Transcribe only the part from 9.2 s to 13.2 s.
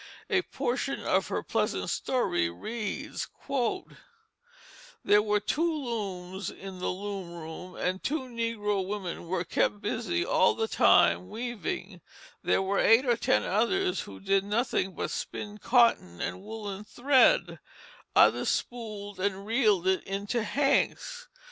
were kept busy all the time weaving; there were eight or